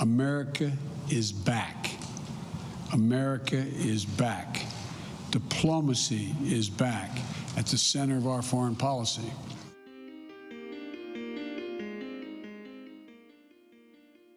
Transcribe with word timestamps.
America 0.00 0.72
is 1.10 1.30
back. 1.30 1.90
America 2.94 3.62
is 3.76 4.06
back. 4.06 4.62
Diplomacy 5.30 6.34
is 6.42 6.70
back 6.70 7.10
at 7.58 7.66
the 7.66 7.76
center 7.76 8.16
of 8.16 8.26
our 8.26 8.40
foreign 8.40 8.74
policy. 8.74 9.30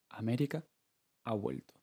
América 0.10 0.65
ha 1.23 1.34
vuelto. 1.34 1.73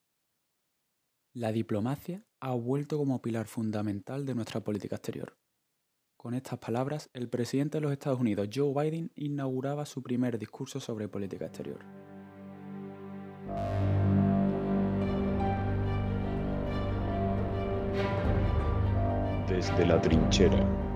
La 1.32 1.50
diplomacia 1.50 2.26
ha 2.40 2.52
vuelto 2.52 2.98
como 2.98 3.22
pilar 3.22 3.46
fundamental 3.46 4.26
de 4.26 4.34
nuestra 4.34 4.60
política 4.60 4.96
exterior. 4.96 5.38
Con 6.18 6.34
estas 6.34 6.58
palabras, 6.58 7.08
el 7.14 7.30
presidente 7.30 7.78
de 7.78 7.80
los 7.80 7.92
Estados 7.92 8.20
Unidos, 8.20 8.50
Joe 8.54 8.74
Biden, 8.74 9.10
inauguraba 9.14 9.86
su 9.86 10.02
primer 10.02 10.38
discurso 10.38 10.80
sobre 10.80 11.08
política 11.08 11.46
exterior. 11.46 11.99
Desde 19.48 19.86
la 19.86 20.00
trinchera. 20.00 20.91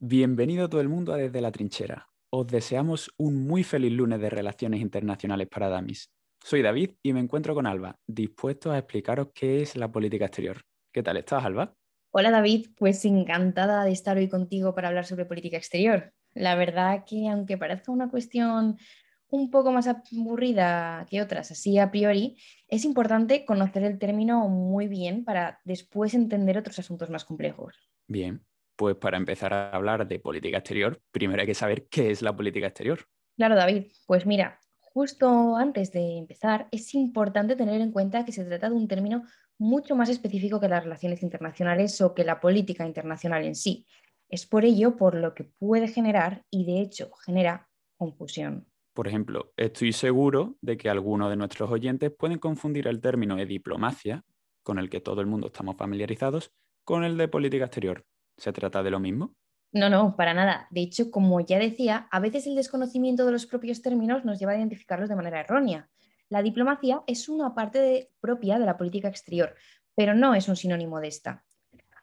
Bienvenido 0.00 0.68
todo 0.68 0.80
el 0.80 0.88
mundo 0.88 1.12
a 1.12 1.16
Desde 1.16 1.40
la 1.40 1.50
Trinchera. 1.50 2.08
Os 2.30 2.46
deseamos 2.46 3.12
un 3.18 3.46
muy 3.46 3.64
feliz 3.64 3.92
lunes 3.92 4.20
de 4.20 4.30
Relaciones 4.30 4.80
Internacionales 4.80 5.48
para 5.50 5.68
Damis. 5.68 6.10
Soy 6.44 6.62
David 6.62 6.92
y 7.02 7.12
me 7.12 7.20
encuentro 7.20 7.54
con 7.54 7.66
Alba, 7.66 7.96
dispuesto 8.06 8.70
a 8.70 8.78
explicaros 8.78 9.28
qué 9.34 9.62
es 9.62 9.76
la 9.76 9.90
política 9.90 10.26
exterior. 10.26 10.62
¿Qué 10.92 11.02
tal 11.02 11.16
estás, 11.16 11.44
Alba? 11.44 11.74
Hola 12.10 12.30
David, 12.30 12.68
pues 12.76 13.04
encantada 13.04 13.84
de 13.84 13.92
estar 13.92 14.16
hoy 14.16 14.28
contigo 14.28 14.74
para 14.74 14.88
hablar 14.88 15.04
sobre 15.04 15.24
política 15.24 15.56
exterior. 15.56 16.12
La 16.32 16.54
verdad 16.54 17.04
que 17.06 17.28
aunque 17.28 17.58
parezca 17.58 17.92
una 17.92 18.08
cuestión 18.08 18.78
un 19.30 19.50
poco 19.50 19.72
más 19.72 19.86
aburrida 19.86 21.06
que 21.08 21.20
otras, 21.20 21.50
así 21.50 21.78
a 21.78 21.90
priori, 21.90 22.36
es 22.68 22.84
importante 22.84 23.44
conocer 23.44 23.84
el 23.84 23.98
término 23.98 24.48
muy 24.48 24.88
bien 24.88 25.24
para 25.24 25.60
después 25.64 26.14
entender 26.14 26.58
otros 26.58 26.78
asuntos 26.78 27.10
más 27.10 27.24
complejos. 27.24 27.76
Bien, 28.06 28.44
pues 28.76 28.96
para 28.96 29.16
empezar 29.16 29.52
a 29.52 29.70
hablar 29.70 30.06
de 30.06 30.18
política 30.18 30.58
exterior, 30.58 31.00
primero 31.10 31.40
hay 31.40 31.46
que 31.46 31.54
saber 31.54 31.88
qué 31.88 32.10
es 32.10 32.22
la 32.22 32.34
política 32.34 32.68
exterior. 32.68 33.00
Claro, 33.36 33.54
David, 33.54 33.86
pues 34.06 34.24
mira, 34.24 34.60
justo 34.80 35.56
antes 35.56 35.92
de 35.92 36.16
empezar, 36.16 36.68
es 36.70 36.94
importante 36.94 37.54
tener 37.54 37.80
en 37.80 37.92
cuenta 37.92 38.24
que 38.24 38.32
se 38.32 38.44
trata 38.44 38.68
de 38.68 38.76
un 38.76 38.88
término 38.88 39.24
mucho 39.58 39.94
más 39.96 40.08
específico 40.08 40.60
que 40.60 40.68
las 40.68 40.84
relaciones 40.84 41.22
internacionales 41.22 42.00
o 42.00 42.14
que 42.14 42.24
la 42.24 42.40
política 42.40 42.86
internacional 42.86 43.44
en 43.44 43.54
sí. 43.54 43.86
Es 44.28 44.46
por 44.46 44.64
ello 44.64 44.96
por 44.96 45.14
lo 45.14 45.34
que 45.34 45.44
puede 45.44 45.88
generar, 45.88 46.44
y 46.50 46.64
de 46.64 46.80
hecho 46.80 47.10
genera, 47.24 47.68
confusión. 47.96 48.67
Por 48.98 49.06
ejemplo, 49.06 49.52
estoy 49.56 49.92
seguro 49.92 50.56
de 50.60 50.76
que 50.76 50.90
algunos 50.90 51.30
de 51.30 51.36
nuestros 51.36 51.70
oyentes 51.70 52.10
pueden 52.10 52.40
confundir 52.40 52.88
el 52.88 53.00
término 53.00 53.36
de 53.36 53.46
diplomacia, 53.46 54.24
con 54.64 54.80
el 54.80 54.90
que 54.90 55.00
todo 55.00 55.20
el 55.20 55.28
mundo 55.28 55.46
estamos 55.46 55.76
familiarizados, 55.76 56.50
con 56.82 57.04
el 57.04 57.16
de 57.16 57.28
política 57.28 57.66
exterior. 57.66 58.04
¿Se 58.36 58.52
trata 58.52 58.82
de 58.82 58.90
lo 58.90 58.98
mismo? 58.98 59.36
No, 59.70 59.88
no, 59.88 60.16
para 60.16 60.34
nada. 60.34 60.66
De 60.72 60.80
hecho, 60.80 61.12
como 61.12 61.38
ya 61.38 61.60
decía, 61.60 62.08
a 62.10 62.18
veces 62.18 62.48
el 62.48 62.56
desconocimiento 62.56 63.24
de 63.24 63.30
los 63.30 63.46
propios 63.46 63.82
términos 63.82 64.24
nos 64.24 64.40
lleva 64.40 64.50
a 64.50 64.56
identificarlos 64.56 65.08
de 65.08 65.14
manera 65.14 65.42
errónea. 65.42 65.88
La 66.28 66.42
diplomacia 66.42 67.04
es 67.06 67.28
una 67.28 67.54
parte 67.54 68.10
propia 68.18 68.58
de 68.58 68.66
la 68.66 68.76
política 68.76 69.06
exterior, 69.06 69.54
pero 69.94 70.16
no 70.16 70.34
es 70.34 70.48
un 70.48 70.56
sinónimo 70.56 70.98
de 70.98 71.06
esta. 71.06 71.44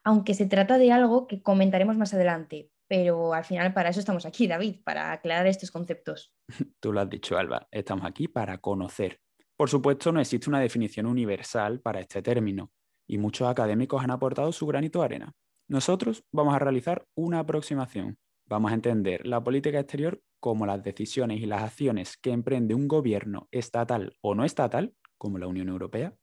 Aunque 0.05 0.33
se 0.33 0.45
trata 0.45 0.77
de 0.77 0.93
algo 0.93 1.27
que 1.27 1.41
comentaremos 1.41 1.97
más 1.97 2.13
adelante, 2.13 2.69
pero 2.87 3.33
al 3.33 3.43
final 3.43 3.73
para 3.73 3.89
eso 3.89 3.99
estamos 3.99 4.25
aquí, 4.25 4.47
David, 4.47 4.81
para 4.83 5.11
aclarar 5.11 5.47
estos 5.47 5.71
conceptos. 5.71 6.33
Tú 6.79 6.93
lo 6.93 7.01
has 7.01 7.09
dicho, 7.09 7.37
Alba, 7.37 7.67
estamos 7.71 8.05
aquí 8.05 8.27
para 8.27 8.57
conocer. 8.59 9.19
Por 9.57 9.69
supuesto, 9.69 10.11
no 10.11 10.19
existe 10.19 10.49
una 10.49 10.59
definición 10.59 11.05
universal 11.05 11.79
para 11.79 12.01
este 12.01 12.21
término, 12.21 12.71
y 13.07 13.17
muchos 13.17 13.47
académicos 13.47 14.03
han 14.03 14.11
aportado 14.11 14.51
su 14.51 14.65
granito 14.65 14.99
de 14.99 15.05
arena. 15.05 15.33
Nosotros 15.67 16.23
vamos 16.31 16.53
a 16.53 16.59
realizar 16.59 17.05
una 17.15 17.39
aproximación. 17.39 18.17
Vamos 18.47 18.71
a 18.71 18.75
entender 18.75 19.25
la 19.25 19.43
política 19.43 19.79
exterior 19.79 20.21
como 20.39 20.65
las 20.65 20.83
decisiones 20.83 21.41
y 21.41 21.47
las 21.47 21.63
acciones 21.63 22.17
que 22.17 22.31
emprende 22.31 22.75
un 22.75 22.87
gobierno 22.87 23.47
estatal 23.51 24.15
o 24.21 24.35
no 24.35 24.45
estatal, 24.45 24.93
como 25.17 25.39
la 25.39 25.47
Unión 25.47 25.69
Europea, 25.69 26.13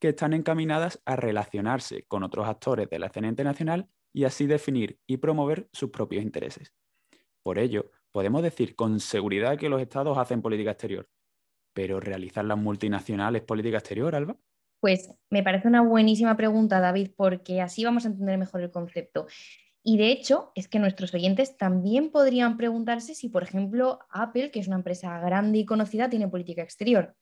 que 0.00 0.08
están 0.08 0.34
encaminadas 0.34 1.00
a 1.06 1.16
relacionarse 1.16 2.04
con 2.06 2.24
otros 2.24 2.46
actores 2.46 2.90
de 2.90 2.98
la 2.98 3.06
escena 3.06 3.28
internacional 3.28 3.88
y 4.14 4.24
así 4.24 4.46
definir 4.46 4.98
y 5.06 5.18
promover 5.18 5.68
sus 5.72 5.90
propios 5.90 6.22
intereses. 6.22 6.72
Por 7.42 7.58
ello, 7.58 7.90
podemos 8.12 8.42
decir 8.42 8.76
con 8.76 9.00
seguridad 9.00 9.58
que 9.58 9.68
los 9.68 9.82
estados 9.82 10.16
hacen 10.16 10.40
política 10.40 10.70
exterior, 10.70 11.10
pero 11.74 12.00
¿realizar 12.00 12.44
las 12.44 12.56
multinacionales 12.56 13.42
política 13.42 13.78
exterior, 13.78 14.14
Alba? 14.14 14.36
Pues 14.80 15.10
me 15.30 15.42
parece 15.42 15.66
una 15.66 15.82
buenísima 15.82 16.36
pregunta, 16.36 16.80
David, 16.80 17.10
porque 17.16 17.60
así 17.60 17.84
vamos 17.84 18.04
a 18.04 18.08
entender 18.08 18.38
mejor 18.38 18.62
el 18.62 18.70
concepto. 18.70 19.26
Y 19.82 19.98
de 19.98 20.12
hecho, 20.12 20.52
es 20.54 20.68
que 20.68 20.78
nuestros 20.78 21.12
oyentes 21.12 21.56
también 21.56 22.10
podrían 22.10 22.56
preguntarse 22.56 23.14
si, 23.14 23.28
por 23.28 23.42
ejemplo, 23.42 23.98
Apple, 24.10 24.50
que 24.50 24.60
es 24.60 24.68
una 24.68 24.76
empresa 24.76 25.18
grande 25.20 25.58
y 25.58 25.66
conocida, 25.66 26.08
tiene 26.08 26.28
política 26.28 26.62
exterior. 26.62 27.16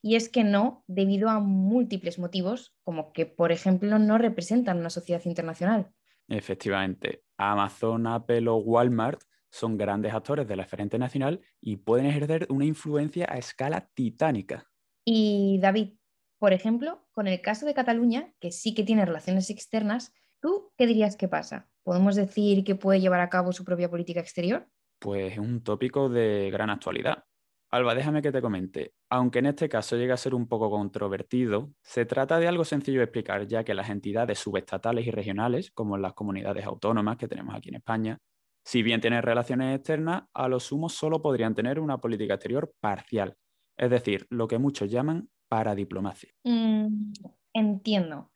Y 0.00 0.14
es 0.14 0.28
que 0.28 0.44
no, 0.44 0.84
debido 0.86 1.28
a 1.28 1.40
múltiples 1.40 2.18
motivos, 2.18 2.74
como 2.84 3.12
que, 3.12 3.26
por 3.26 3.50
ejemplo, 3.50 3.98
no 3.98 4.16
representan 4.18 4.78
una 4.78 4.90
sociedad 4.90 5.22
internacional. 5.24 5.90
Efectivamente, 6.28 7.24
Amazon, 7.36 8.06
Apple 8.06 8.48
o 8.48 8.56
Walmart 8.56 9.22
son 9.50 9.78
grandes 9.78 10.12
actores 10.12 10.46
de 10.46 10.56
la 10.56 10.62
esfera 10.64 10.82
internacional 10.82 11.40
y 11.60 11.76
pueden 11.76 12.06
ejercer 12.06 12.46
una 12.50 12.64
influencia 12.64 13.26
a 13.28 13.38
escala 13.38 13.88
titánica. 13.94 14.68
Y 15.04 15.58
David, 15.60 15.94
por 16.38 16.52
ejemplo, 16.52 17.06
con 17.12 17.26
el 17.28 17.40
caso 17.40 17.64
de 17.64 17.74
Cataluña, 17.74 18.34
que 18.40 18.50
sí 18.50 18.74
que 18.74 18.82
tiene 18.82 19.06
relaciones 19.06 19.48
externas, 19.50 20.12
¿tú 20.40 20.72
qué 20.76 20.86
dirías 20.86 21.16
que 21.16 21.28
pasa? 21.28 21.68
¿Podemos 21.84 22.16
decir 22.16 22.64
que 22.64 22.74
puede 22.74 23.00
llevar 23.00 23.20
a 23.20 23.30
cabo 23.30 23.52
su 23.52 23.64
propia 23.64 23.88
política 23.88 24.20
exterior? 24.20 24.68
Pues 24.98 25.32
es 25.32 25.38
un 25.38 25.62
tópico 25.62 26.08
de 26.08 26.50
gran 26.50 26.70
actualidad. 26.70 27.24
Alba, 27.70 27.94
déjame 27.94 28.22
que 28.22 28.30
te 28.30 28.40
comente. 28.40 28.92
Aunque 29.10 29.40
en 29.40 29.46
este 29.46 29.68
caso 29.68 29.96
llega 29.96 30.14
a 30.14 30.18
ser 30.18 30.34
un 30.34 30.46
poco 30.46 30.70
controvertido, 30.70 31.72
se 31.82 32.06
trata 32.06 32.38
de 32.38 32.46
algo 32.46 32.64
sencillo 32.64 33.00
de 33.00 33.04
explicar, 33.04 33.46
ya 33.46 33.64
que 33.64 33.74
las 33.74 33.90
entidades 33.90 34.38
subestatales 34.38 35.06
y 35.06 35.10
regionales, 35.10 35.72
como 35.72 35.98
las 35.98 36.14
comunidades 36.14 36.64
autónomas 36.64 37.16
que 37.16 37.28
tenemos 37.28 37.54
aquí 37.54 37.70
en 37.70 37.76
España, 37.76 38.18
si 38.64 38.82
bien 38.82 39.00
tienen 39.00 39.22
relaciones 39.22 39.76
externas, 39.76 40.24
a 40.32 40.48
lo 40.48 40.60
sumo 40.60 40.88
solo 40.88 41.22
podrían 41.22 41.54
tener 41.54 41.80
una 41.80 41.98
política 41.98 42.34
exterior 42.34 42.72
parcial, 42.80 43.36
es 43.76 43.90
decir, 43.90 44.26
lo 44.30 44.48
que 44.48 44.58
muchos 44.58 44.90
llaman 44.90 45.28
paradiplomacia. 45.48 46.30
Mm, 46.44 47.12
entiendo. 47.52 48.30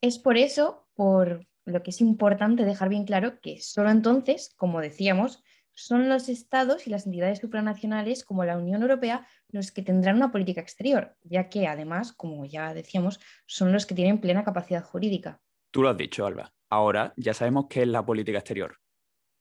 Es 0.00 0.18
por 0.18 0.36
eso, 0.36 0.86
por 0.94 1.46
lo 1.66 1.82
que 1.82 1.90
es 1.90 2.00
importante 2.00 2.64
dejar 2.64 2.88
bien 2.88 3.04
claro 3.04 3.40
que 3.40 3.60
solo 3.60 3.90
entonces, 3.90 4.54
como 4.56 4.80
decíamos, 4.80 5.42
son 5.76 6.08
los 6.08 6.28
estados 6.28 6.86
y 6.86 6.90
las 6.90 7.06
entidades 7.06 7.38
supranacionales 7.38 8.24
como 8.24 8.44
la 8.44 8.56
Unión 8.56 8.80
Europea 8.80 9.26
los 9.48 9.70
que 9.70 9.82
tendrán 9.82 10.16
una 10.16 10.32
política 10.32 10.60
exterior, 10.60 11.16
ya 11.22 11.48
que 11.48 11.66
además, 11.66 12.12
como 12.12 12.46
ya 12.46 12.72
decíamos, 12.74 13.20
son 13.46 13.72
los 13.72 13.86
que 13.86 13.94
tienen 13.94 14.20
plena 14.20 14.42
capacidad 14.42 14.82
jurídica. 14.82 15.40
Tú 15.70 15.82
lo 15.82 15.90
has 15.90 15.96
dicho, 15.96 16.26
Alba. 16.26 16.52
Ahora 16.70 17.12
ya 17.16 17.34
sabemos 17.34 17.66
qué 17.68 17.82
es 17.82 17.88
la 17.88 18.04
política 18.04 18.38
exterior, 18.38 18.78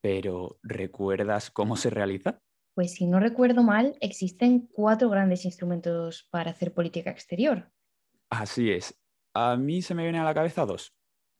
pero 0.01 0.59
¿recuerdas 0.62 1.50
cómo 1.50 1.78
se 1.78 1.90
realiza? 1.90 2.40
Pues 2.75 2.94
si 2.94 3.07
no 3.07 3.22
recuerdo 3.22 3.63
mal, 3.63 3.96
existen 4.02 4.67
cuatro 4.67 5.09
grandes 5.09 5.46
instrumentos 5.46 6.28
para 6.29 6.52
hacer 6.52 6.73
política 6.73 7.09
exterior. 7.09 7.72
Así 8.29 8.72
es. 8.72 9.00
A 9.34 9.56
mí 9.56 9.81
se 9.81 9.96
me 9.96 10.03
vienen 10.03 10.22
a 10.22 10.25
la 10.25 10.34
cabeza 10.34 10.66
dos, 10.66 10.94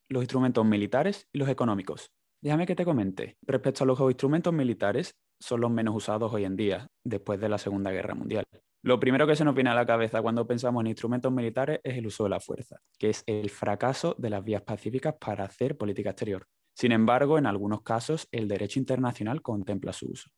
los 0.08 0.24
instrumentos 0.24 0.66
militares 0.66 1.28
y 1.34 1.40
los 1.40 1.50
económicos. 1.50 2.14
Déjame 2.46 2.68
que 2.68 2.76
te 2.76 2.86
comente. 2.86 3.38
Respecto 3.42 3.84
a 3.84 3.88
los 3.88 4.00
instrumentos 4.00 4.54
militares, 4.54 5.16
son 5.40 5.62
los 5.62 5.72
menos 5.72 5.96
usados 5.96 6.32
hoy 6.32 6.46
en 6.46 6.56
día, 6.56 6.86
después 7.04 7.40
de 7.40 7.50
la 7.50 7.58
Segunda 7.58 7.90
Guerra 7.90 8.14
Mundial. 8.14 8.44
Lo 8.84 9.00
primero 9.00 9.26
que 9.26 9.36
se 9.36 9.44
nos 9.44 9.56
viene 9.56 9.72
a 9.72 9.74
la 9.74 9.88
cabeza 9.88 10.22
cuando 10.22 10.46
pensamos 10.46 10.82
en 10.82 10.88
instrumentos 10.88 11.32
militares 11.32 11.80
es 11.84 11.98
el 11.98 12.06
uso 12.06 12.26
de 12.26 12.30
la 12.30 12.40
fuerza, 12.40 12.78
que 13.00 13.10
es 13.10 13.24
el 13.26 13.50
fracaso 13.50 14.14
de 14.20 14.30
las 14.30 14.44
vías 14.44 14.62
pacíficas 14.62 15.16
para 15.20 15.46
hacer 15.46 15.76
política 15.76 16.12
exterior. 16.12 16.46
Sin 16.76 16.92
embargo, 16.92 17.40
en 17.40 17.48
algunos 17.48 17.82
casos, 17.82 18.28
el 18.32 18.48
derecho 18.48 18.78
internacional 18.78 19.42
contempla 19.42 19.92
su 19.92 20.12
uso. 20.12 20.30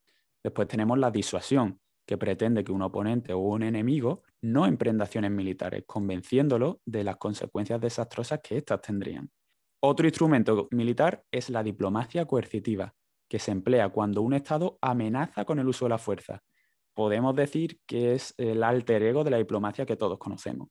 Después 0.42 0.70
tenemos 0.70 0.98
la 0.98 1.12
disuasión, 1.12 1.82
que 2.06 2.18
pretende 2.18 2.64
que 2.64 2.72
un 2.72 2.84
oponente 2.84 3.34
o 3.34 3.40
un 3.40 3.64
enemigo 3.64 4.24
no 4.42 4.66
emprenda 4.66 5.04
acciones 5.04 5.32
militares, 5.32 5.84
convenciéndolo 5.86 6.80
de 6.86 7.04
las 7.04 7.18
consecuencias 7.18 7.82
desastrosas 7.82 8.40
que 8.42 8.56
éstas 8.56 8.80
tendrían. 8.80 9.30
Otro 9.80 10.08
instrumento 10.08 10.68
militar 10.72 11.24
es 11.32 11.52
la 11.52 11.62
diplomacia 11.62 12.26
coercitiva, 12.26 12.96
que 13.30 13.38
se 13.38 13.52
emplea 13.52 13.90
cuando 13.90 14.24
un 14.24 14.34
Estado 14.34 14.80
amenaza 14.82 15.46
con 15.46 15.60
el 15.60 15.68
uso 15.68 15.86
de 15.86 15.90
la 15.90 16.00
fuerza. 16.00 16.42
Podemos 16.96 17.36
decir 17.36 17.80
que 17.86 18.16
es 18.16 18.34
el 18.38 18.64
alter 18.64 19.04
ego 19.04 19.24
de 19.24 19.30
la 19.30 19.38
diplomacia 19.38 19.86
que 19.86 19.96
todos 19.96 20.18
conocemos. 20.18 20.70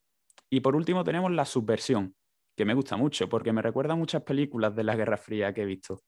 Y 0.49 0.59
por 0.59 0.75
último 0.75 1.05
tenemos 1.05 1.31
la 1.31 1.45
subversión, 1.45 2.15
que 2.57 2.65
me 2.65 2.73
gusta 2.73 2.97
mucho 2.97 3.29
porque 3.29 3.53
me 3.53 3.61
recuerda 3.61 3.93
a 3.93 3.97
muchas 3.97 4.23
películas 4.23 4.75
de 4.75 4.83
la 4.83 4.97
Guerra 4.97 5.15
Fría 5.15 5.53
que 5.53 5.61
he 5.61 5.65
visto. 5.65 6.01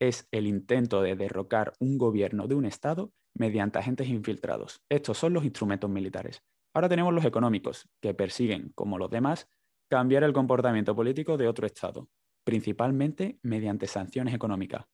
Es 0.00 0.26
el 0.32 0.48
intento 0.48 1.02
de 1.02 1.14
derrocar 1.14 1.72
un 1.78 1.98
gobierno 1.98 2.48
de 2.48 2.56
un 2.56 2.64
Estado 2.64 3.12
mediante 3.32 3.78
agentes 3.78 4.08
infiltrados. 4.08 4.82
Estos 4.88 5.18
son 5.18 5.34
los 5.34 5.44
instrumentos 5.44 5.88
militares. 5.88 6.42
Ahora 6.74 6.88
tenemos 6.88 7.14
los 7.14 7.24
económicos, 7.24 7.88
que 8.00 8.12
persiguen, 8.12 8.72
como 8.74 8.98
los 8.98 9.10
demás, 9.10 9.48
cambiar 9.88 10.24
el 10.24 10.32
comportamiento 10.32 10.96
político 10.96 11.36
de 11.36 11.46
otro 11.46 11.66
Estado, 11.66 12.08
principalmente 12.44 13.38
mediante 13.42 13.86
sanciones 13.86 14.34
económicas. 14.34 14.84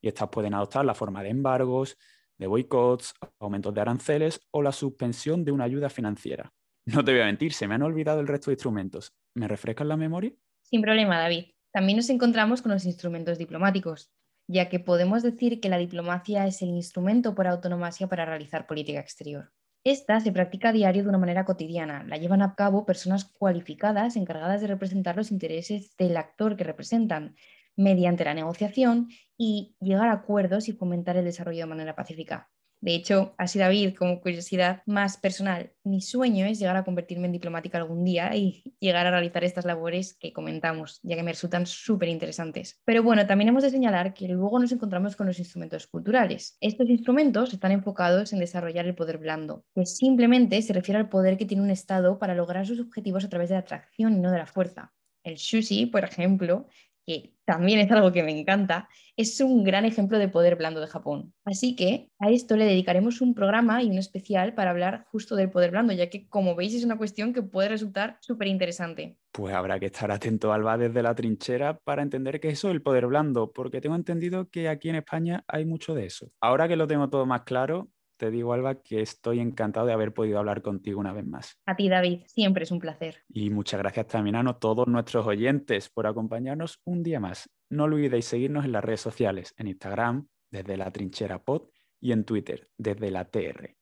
Y 0.00 0.08
estas 0.08 0.28
pueden 0.28 0.54
adoptar 0.54 0.84
la 0.84 0.94
forma 0.94 1.22
de 1.22 1.30
embargos, 1.30 1.96
de 2.38 2.46
boicots, 2.46 3.14
aumentos 3.38 3.72
de 3.72 3.80
aranceles 3.80 4.40
o 4.50 4.62
la 4.62 4.72
suspensión 4.72 5.44
de 5.44 5.52
una 5.52 5.64
ayuda 5.64 5.88
financiera. 5.88 6.52
No 6.84 7.04
te 7.04 7.12
voy 7.12 7.20
a 7.20 7.26
mentir, 7.26 7.52
se 7.52 7.68
me 7.68 7.76
han 7.76 7.82
olvidado 7.82 8.20
el 8.20 8.26
resto 8.26 8.50
de 8.50 8.54
instrumentos. 8.54 9.14
¿Me 9.34 9.46
refrescan 9.46 9.88
la 9.88 9.96
memoria? 9.96 10.32
Sin 10.62 10.82
problema, 10.82 11.20
David. 11.20 11.44
También 11.72 11.96
nos 11.96 12.10
encontramos 12.10 12.60
con 12.60 12.72
los 12.72 12.84
instrumentos 12.84 13.38
diplomáticos, 13.38 14.10
ya 14.48 14.68
que 14.68 14.80
podemos 14.80 15.22
decir 15.22 15.60
que 15.60 15.68
la 15.68 15.78
diplomacia 15.78 16.46
es 16.46 16.60
el 16.62 16.70
instrumento 16.70 17.34
por 17.34 17.46
autonomía 17.46 18.08
para 18.08 18.24
realizar 18.24 18.66
política 18.66 18.98
exterior. 18.98 19.52
Esta 19.84 20.20
se 20.20 20.32
practica 20.32 20.68
a 20.70 20.72
diario 20.72 21.02
de 21.04 21.08
una 21.08 21.18
manera 21.18 21.44
cotidiana. 21.44 22.04
La 22.04 22.16
llevan 22.16 22.42
a 22.42 22.54
cabo 22.56 22.84
personas 22.84 23.24
cualificadas 23.24 24.16
encargadas 24.16 24.60
de 24.60 24.66
representar 24.68 25.16
los 25.16 25.30
intereses 25.32 25.96
del 25.96 26.16
actor 26.16 26.56
que 26.56 26.64
representan 26.64 27.36
mediante 27.76 28.24
la 28.24 28.34
negociación 28.34 29.08
y 29.36 29.76
llegar 29.80 30.08
a 30.08 30.12
acuerdos 30.12 30.68
y 30.68 30.72
fomentar 30.72 31.16
el 31.16 31.24
desarrollo 31.24 31.60
de 31.60 31.66
manera 31.66 31.96
pacífica. 31.96 32.50
De 32.82 32.96
hecho, 32.96 33.32
así 33.38 33.60
David, 33.60 33.94
como 33.94 34.20
curiosidad 34.20 34.82
más 34.86 35.16
personal, 35.16 35.72
mi 35.84 36.00
sueño 36.00 36.46
es 36.46 36.58
llegar 36.58 36.76
a 36.76 36.82
convertirme 36.82 37.26
en 37.26 37.32
diplomática 37.32 37.78
algún 37.78 38.02
día 38.02 38.34
y 38.34 38.74
llegar 38.80 39.06
a 39.06 39.12
realizar 39.12 39.44
estas 39.44 39.64
labores 39.64 40.14
que 40.14 40.32
comentamos, 40.32 40.98
ya 41.04 41.14
que 41.14 41.22
me 41.22 41.30
resultan 41.30 41.64
súper 41.64 42.08
interesantes. 42.08 42.80
Pero 42.84 43.04
bueno, 43.04 43.24
también 43.24 43.50
hemos 43.50 43.62
de 43.62 43.70
señalar 43.70 44.14
que 44.14 44.26
luego 44.26 44.58
nos 44.58 44.72
encontramos 44.72 45.14
con 45.14 45.28
los 45.28 45.38
instrumentos 45.38 45.86
culturales. 45.86 46.56
Estos 46.60 46.88
instrumentos 46.88 47.52
están 47.52 47.70
enfocados 47.70 48.32
en 48.32 48.40
desarrollar 48.40 48.84
el 48.86 48.96
poder 48.96 49.18
blando, 49.18 49.64
que 49.76 49.86
simplemente 49.86 50.60
se 50.60 50.72
refiere 50.72 50.98
al 50.98 51.08
poder 51.08 51.38
que 51.38 51.46
tiene 51.46 51.62
un 51.62 51.70
Estado 51.70 52.18
para 52.18 52.34
lograr 52.34 52.66
sus 52.66 52.80
objetivos 52.80 53.24
a 53.24 53.28
través 53.28 53.48
de 53.48 53.54
la 53.54 53.60
atracción 53.60 54.14
y 54.14 54.18
no 54.18 54.32
de 54.32 54.38
la 54.38 54.46
fuerza. 54.46 54.92
El 55.22 55.38
sushi, 55.38 55.86
por 55.86 56.02
ejemplo, 56.02 56.66
que 57.06 57.34
también 57.44 57.80
es 57.80 57.90
algo 57.90 58.12
que 58.12 58.22
me 58.22 58.38
encanta, 58.38 58.88
es 59.16 59.40
un 59.40 59.64
gran 59.64 59.84
ejemplo 59.84 60.18
de 60.18 60.28
poder 60.28 60.56
blando 60.56 60.80
de 60.80 60.86
Japón. 60.86 61.34
Así 61.44 61.76
que 61.76 62.10
a 62.18 62.30
esto 62.30 62.56
le 62.56 62.64
dedicaremos 62.64 63.20
un 63.20 63.34
programa 63.34 63.82
y 63.82 63.90
un 63.90 63.98
especial 63.98 64.54
para 64.54 64.70
hablar 64.70 65.04
justo 65.10 65.36
del 65.36 65.50
poder 65.50 65.70
blando, 65.70 65.92
ya 65.92 66.08
que 66.08 66.28
como 66.28 66.54
veis 66.54 66.74
es 66.74 66.84
una 66.84 66.96
cuestión 66.96 67.32
que 67.32 67.42
puede 67.42 67.68
resultar 67.68 68.18
súper 68.20 68.48
interesante. 68.48 69.18
Pues 69.32 69.54
habrá 69.54 69.80
que 69.80 69.86
estar 69.86 70.10
atento, 70.10 70.52
Alba, 70.52 70.78
desde 70.78 71.02
la 71.02 71.14
trinchera 71.14 71.78
para 71.78 72.02
entender 72.02 72.38
qué 72.40 72.48
es 72.48 72.58
eso 72.58 72.70
el 72.70 72.82
poder 72.82 73.06
blando, 73.06 73.52
porque 73.52 73.80
tengo 73.80 73.96
entendido 73.96 74.48
que 74.48 74.68
aquí 74.68 74.88
en 74.88 74.96
España 74.96 75.44
hay 75.48 75.64
mucho 75.64 75.94
de 75.94 76.06
eso. 76.06 76.30
Ahora 76.40 76.68
que 76.68 76.76
lo 76.76 76.86
tengo 76.86 77.08
todo 77.08 77.26
más 77.26 77.42
claro, 77.42 77.88
te 78.22 78.30
digo, 78.30 78.52
Alba, 78.52 78.76
que 78.76 79.00
estoy 79.00 79.40
encantado 79.40 79.84
de 79.84 79.92
haber 79.92 80.14
podido 80.14 80.38
hablar 80.38 80.62
contigo 80.62 81.00
una 81.00 81.12
vez 81.12 81.26
más. 81.26 81.58
A 81.66 81.74
ti, 81.74 81.88
David, 81.88 82.20
siempre 82.26 82.62
es 82.62 82.70
un 82.70 82.78
placer. 82.78 83.16
Y 83.28 83.50
muchas 83.50 83.80
gracias 83.80 84.06
también 84.06 84.36
a 84.36 84.60
todos 84.60 84.86
nuestros 84.86 85.26
oyentes 85.26 85.88
por 85.88 86.06
acompañarnos 86.06 86.80
un 86.84 87.02
día 87.02 87.18
más. 87.18 87.50
No 87.68 87.82
olvidéis 87.82 88.26
seguirnos 88.26 88.64
en 88.64 88.70
las 88.70 88.84
redes 88.84 89.00
sociales, 89.00 89.54
en 89.58 89.66
Instagram, 89.66 90.28
desde 90.52 90.76
la 90.76 90.92
trinchera 90.92 91.42
pod, 91.42 91.62
y 92.00 92.12
en 92.12 92.24
Twitter, 92.24 92.70
desde 92.78 93.10
la 93.10 93.24
TR. 93.24 93.74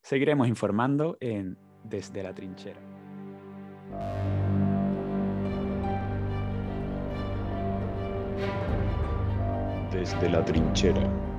Seguiremos 0.00 0.46
informando 0.46 1.16
en 1.18 1.58
Desde 1.82 2.22
la 2.22 2.32
Trinchera. 2.32 2.80
Desde 9.90 10.30
la 10.30 10.44
Trinchera. 10.44 11.37